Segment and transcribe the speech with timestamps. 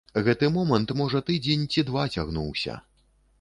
[0.27, 2.81] Гэты момант, можа, тыдзень ці два цягнуўся.